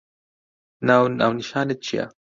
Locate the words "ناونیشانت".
1.19-1.77